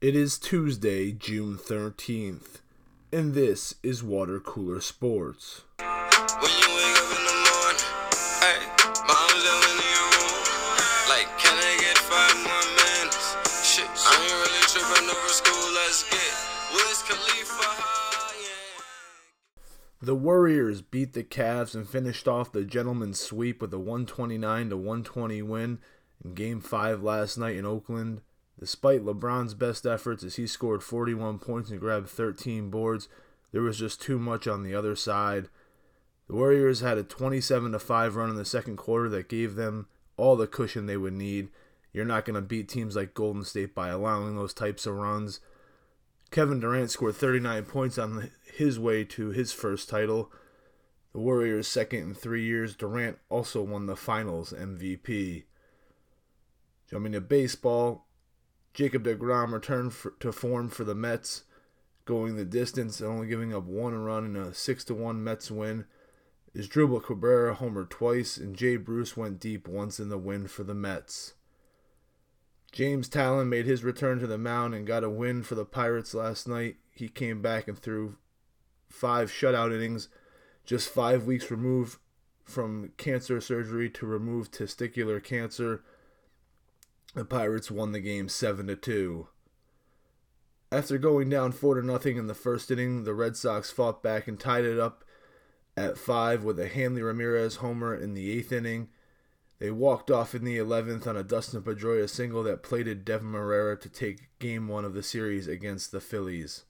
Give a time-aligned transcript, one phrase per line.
[0.00, 2.62] It is Tuesday, June 13th,
[3.12, 5.64] and this is Water Cooler Sports.
[5.76, 5.88] When
[6.56, 7.84] you wake up in the morning,
[8.40, 8.64] hey,
[9.04, 10.40] mom's yelling in your room.
[11.12, 13.36] Like, can I get five more minutes?
[13.62, 15.68] Shit, I ain't really tripping over school.
[15.74, 16.32] Let's get
[16.72, 17.68] Wiz Khalifa.
[20.00, 24.76] The Warriors beat the Cavs and finished off the gentleman's sweep with a 129 to
[24.78, 25.78] 120 win
[26.24, 28.22] in Game 5 last night in Oakland.
[28.60, 33.08] Despite LeBron's best efforts as he scored 41 points and grabbed 13 boards,
[33.52, 35.48] there was just too much on the other side.
[36.28, 40.36] The Warriors had a 27 5 run in the second quarter that gave them all
[40.36, 41.48] the cushion they would need.
[41.94, 45.40] You're not going to beat teams like Golden State by allowing those types of runs.
[46.30, 50.30] Kevin Durant scored 39 points on his way to his first title.
[51.12, 55.44] The Warriors' second in three years, Durant also won the finals MVP.
[56.88, 58.06] Jumping to baseball,
[58.74, 61.44] Jacob DeGrom returned for, to form for the Mets,
[62.04, 65.50] going the distance and only giving up one run in a 6 to 1 Mets
[65.50, 65.84] win.
[66.56, 70.74] Asdrubal Cabrera homered twice, and Jay Bruce went deep once in the win for the
[70.74, 71.34] Mets.
[72.72, 76.14] Jameson Taillon made his return to the mound and got a win for the Pirates
[76.14, 76.76] last night.
[76.92, 78.16] He came back and threw
[78.88, 80.08] five shutout innings,
[80.64, 81.98] just five weeks removed
[82.44, 85.82] from cancer surgery to remove testicular cancer.
[87.14, 89.26] The Pirates won the game 7 to 2.
[90.70, 94.28] After going down 4 to nothing in the first inning, the Red Sox fought back
[94.28, 95.04] and tied it up
[95.76, 98.88] at 5 with a Hanley Ramirez homer in the 8th inning.
[99.58, 103.78] They walked off in the 11th on a Dustin Pedroia single that plated Deven Marrero
[103.80, 106.62] to take game 1 of the series against the Phillies.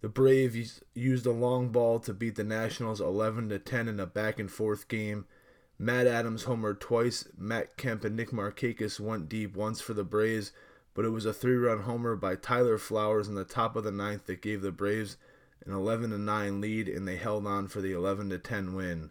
[0.00, 4.06] The Braves used a long ball to beat the Nationals 11 to 10 in a
[4.06, 5.26] back and forth game.
[5.78, 7.28] Matt Adams homered twice.
[7.36, 10.52] Matt Kemp and Nick Markakis went deep once for the Braves,
[10.94, 14.26] but it was a three-run homer by Tyler Flowers in the top of the ninth
[14.26, 15.16] that gave the Braves
[15.64, 19.10] an 11 to 9 lead, and they held on for the 11 to 10 win.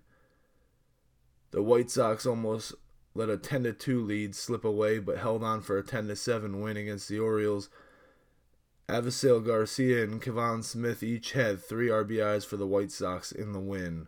[1.51, 2.73] The White Sox almost
[3.13, 6.15] let a 10 to 2 lead slip away, but held on for a 10 to
[6.15, 7.69] 7 win against the Orioles.
[8.89, 13.59] Avisail Garcia and Kevan Smith each had three RBIs for the White Sox in the
[13.59, 14.07] win.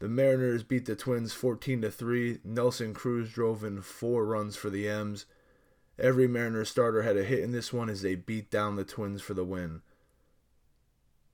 [0.00, 2.40] The Mariners beat the Twins 14 to 3.
[2.42, 5.26] Nelson Cruz drove in 4 runs for the M's.
[5.98, 9.20] Every Mariners starter had a hit in this one as they beat down the Twins
[9.20, 9.82] for the win.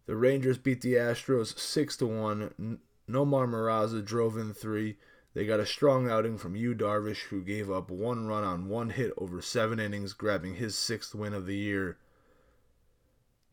[0.06, 2.78] The Rangers beat the Astros 6 to 1.
[3.08, 4.96] Nomar Mazara drove in 3.
[5.34, 8.90] They got a strong outing from Yu Darvish, who gave up one run on one
[8.90, 11.98] hit over seven innings, grabbing his sixth win of the year.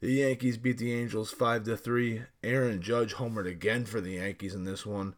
[0.04, 2.24] The Yankees beat the Angels 5 to 3.
[2.44, 5.16] Aaron Judge homered again for the Yankees in this one.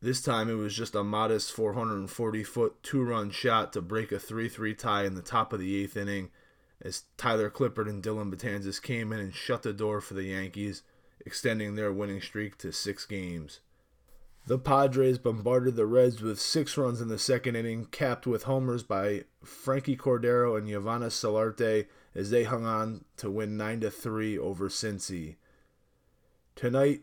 [0.00, 4.18] This time it was just a modest 440 foot two run shot to break a
[4.18, 6.30] 3 3 tie in the top of the eighth inning
[6.80, 10.82] as Tyler Clippard and Dellin Betances came in and shut the door for the Yankees,
[11.26, 13.60] extending their winning streak to six games.
[14.46, 18.82] The Padres bombarded the Reds with six runs in the second inning, capped with homers
[18.82, 24.68] by Franchy Cordero and Yovanis Solarte as they hung on to win 9 3 over
[24.68, 25.36] Cincy.
[26.56, 27.02] Tonight,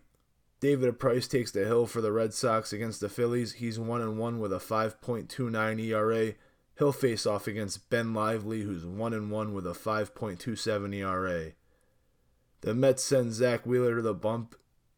[0.59, 3.53] David Price takes the hill for the Red Sox against the Phillies.
[3.53, 6.33] He's 1 and 1 with a 5.29 ERA.
[6.77, 11.53] He'll face off against Ben Lively, who's 1 and 1 with a 5.27 ERA.
[12.61, 14.55] The Mets send Zack Wheeler to the bump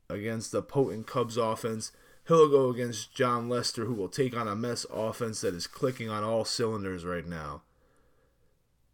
[0.09, 1.93] against the potent Cubs offense.
[2.27, 6.09] He'll go against Jon Lester, who will take on a Mets offense that is clicking
[6.09, 7.63] on all cylinders right now.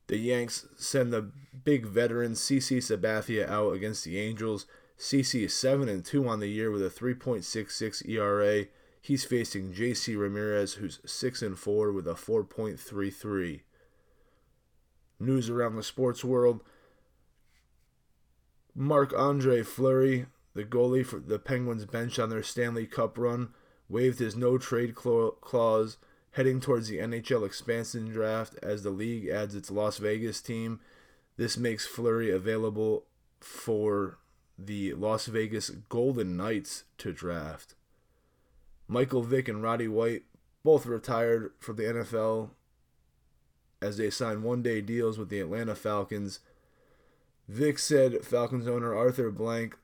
[0.08, 1.32] The Yanks send the
[1.64, 4.66] big veteran CC Sabathia out against the Angels.
[4.98, 8.66] CC is 7 and 2 on the year with a 3.66 ERA.
[9.00, 13.62] He's facing JC Ramirez, who's 6 and 4 with a 4.33.
[15.20, 16.64] News around the sports world.
[18.74, 20.26] Marc-Andre Fleury,
[20.60, 23.50] the goalie for the Penguins bench on their Stanley Cup run,
[23.88, 25.98] waived his no trade clause
[26.32, 30.82] heading towards the NHL expansion draft as the league adds its Las Vegas team.
[31.38, 33.06] This makes Fleury available
[33.40, 34.18] for
[34.58, 37.76] the Las Vegas Golden Knights to draft.
[38.86, 40.24] Michael Vick and Roddy White
[40.66, 42.50] both retired from the NFL
[43.82, 46.42] as they signed one day deals with the Atlanta Falcons.
[47.48, 49.78] Vick said Falcons owner Arthur Blank,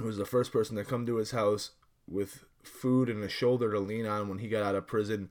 [0.00, 1.72] who was the first person to come to his house
[2.08, 5.30] with food and a shoulder to lean on when he got out of prison,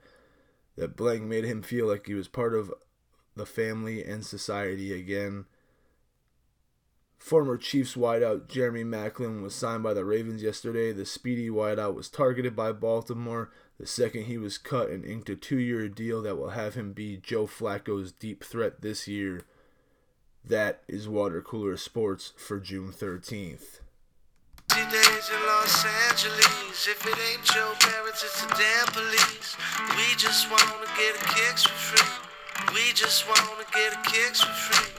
[0.78, 2.72] that Blank made him feel like he was part of
[3.36, 5.46] the family and society again.
[7.18, 10.94] Former Chiefs wideout Jeremy Maclin was signed by the Ravens yesterday.
[10.94, 13.52] The speedy wideout was targeted by Baltimore.
[13.80, 16.94] the second he was cut and inked a two year deal that will have him
[16.94, 19.42] be Joe Flacco's deep threat this year.
[20.46, 23.80] That is Water Cooler Sports for June 13th.
[24.90, 26.88] Days in Los Angeles.
[26.88, 29.58] If it ain't your parents, it's the damn police.
[29.98, 32.14] We just wanna get a kicks for free.
[32.74, 34.94] We just wanna get a kicks for free.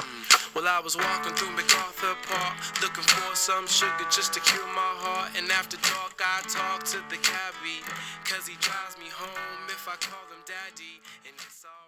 [0.00, 0.22] Hmm.
[0.54, 4.92] Well, I was walking through MacArthur Park, looking for some sugar just to cure my
[5.04, 5.32] heart.
[5.36, 7.84] And after dark, I talk to the cabbie,
[8.24, 11.87] cause he drives me home if I call him daddy, and it's alright.